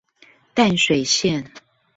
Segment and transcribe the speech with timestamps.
[0.55, 1.51] 淡水線